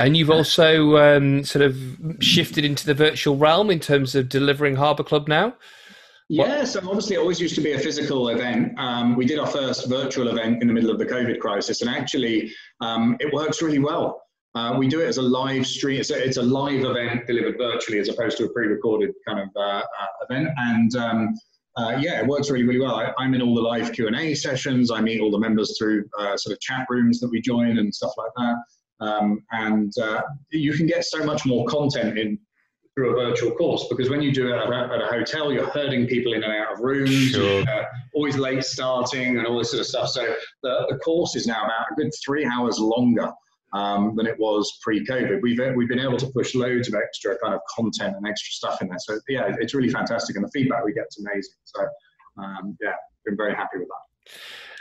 [0.00, 1.76] And you've also um, sort of
[2.20, 5.54] shifted into the virtual realm in terms of delivering Harbour Club now.
[6.30, 8.72] Yeah, so obviously it always used to be a physical event.
[8.78, 11.90] Um, we did our first virtual event in the middle of the COVID crisis, and
[11.90, 14.22] actually um, it works really well.
[14.54, 16.00] Uh, we do it as a live stream.
[16.00, 19.48] It's a, it's a, live event delivered virtually as opposed to a pre-recorded kind of
[19.54, 19.82] uh, uh,
[20.28, 20.48] event.
[20.56, 21.34] And um,
[21.76, 22.96] uh, yeah, it works really, really well.
[22.96, 24.90] I, am in all the live Q&A sessions.
[24.90, 27.94] I meet all the members through uh, sort of chat rooms that we join and
[27.94, 28.56] stuff like that.
[29.00, 32.38] Um, and uh, you can get so much more content in
[32.94, 35.70] through a virtual course because when you do it at a, at a hotel, you're
[35.70, 37.62] herding people in and out of rooms, sure.
[37.68, 37.84] uh,
[38.14, 40.08] always late starting and all this sort of stuff.
[40.08, 43.30] So the, the course is now about a good three hours longer
[43.72, 45.40] um, than it was pre-COVID.
[45.42, 48.82] We've we've been able to push loads of extra kind of content and extra stuff
[48.82, 48.98] in there.
[48.98, 51.54] So yeah, it's really fantastic, and the feedback we get is amazing.
[51.64, 51.86] So
[52.42, 52.94] um, yeah,
[53.24, 54.32] been very happy with that.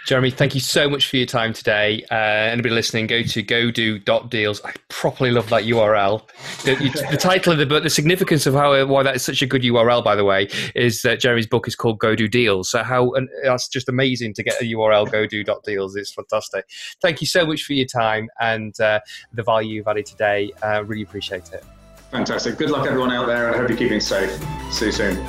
[0.10, 2.03] Jeremy, thank you so much for your time today.
[2.10, 4.60] Uh, anybody listening, go to godo.deals.
[4.66, 6.28] I properly love that URL.
[6.64, 6.78] The,
[7.12, 9.62] the, title of the book, the significance of how why that is such a good
[9.62, 12.72] URL, by the way, is that Jeremy's book is called Go Do Deals.
[12.72, 15.95] So how and that's just amazing to get a URL godo.deals.
[15.95, 16.68] It's fantastic.
[17.03, 19.01] Thank you so much for your time and uh,
[19.34, 20.51] the value you've added today.
[20.64, 21.64] Uh, really appreciate it.
[22.10, 22.57] Fantastic.
[22.57, 24.32] Good luck, everyone out there, and I hope you're keeping safe.
[24.72, 25.24] See you soon.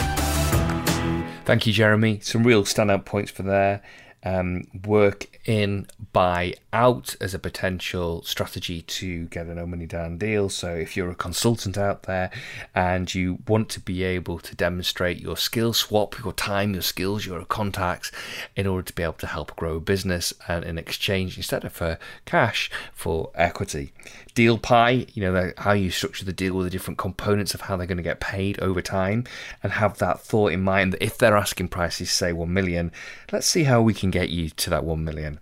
[1.45, 2.21] Thank you, Jeremy.
[2.21, 3.83] Some real standout points for there
[4.25, 10.19] um, work in buy out as a potential strategy to get a no money down
[10.19, 10.49] deal.
[10.49, 12.31] So, if you're a consultant out there
[12.75, 17.27] and you want to be able to demonstrate your skill swap, your time, your skills,
[17.27, 18.11] your contacts
[18.57, 21.73] in order to be able to help grow a business and in exchange, instead of
[21.73, 23.93] for cash, for equity.
[24.35, 27.77] Deal pie, you know, how you structure the deal with the different components of how
[27.77, 29.25] they're going to get paid over time
[29.63, 32.93] and have that thought in mind that if they're asking prices, say 1 million,
[33.33, 35.41] let's see how we can get you to that 1 million.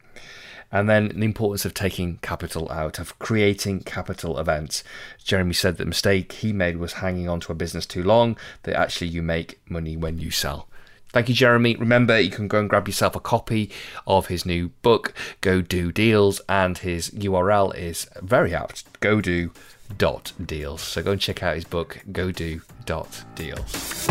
[0.70, 4.84] And then the importance of taking capital out, of creating capital events.
[5.24, 8.76] Jeremy said the mistake he made was hanging on to a business too long, that
[8.76, 10.68] actually you make money when you sell.
[11.10, 11.74] Thank you, Jeremy.
[11.76, 13.70] Remember, you can go and grab yourself a copy
[14.06, 19.54] of his new book, Go Do Deals, and his URL is very apt, godo.deals.
[19.96, 20.82] dot deals.
[20.82, 24.06] So go and check out his book, Go Do dot deals.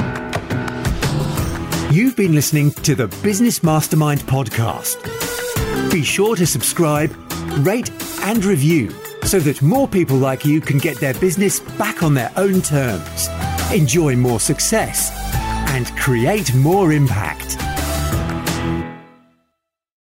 [1.91, 4.97] You've been listening to the Business Mastermind podcast.
[5.91, 7.15] Be sure to subscribe,
[7.59, 7.91] rate,
[8.21, 8.91] and review
[9.23, 13.27] so that more people like you can get their business back on their own terms,
[13.73, 15.11] enjoy more success,
[15.69, 17.57] and create more impact.